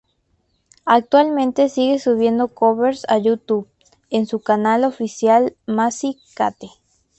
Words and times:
Actualmente 0.87 1.69
sigue 1.69 1.99
subiendo 1.99 2.47
covers 2.47 3.05
a 3.07 3.19
YouTube 3.19 3.67
en 4.09 4.25
su 4.25 4.39
canal 4.39 4.83
oficial 4.83 5.55
Macy 5.67 6.17
Kate. 6.33 6.69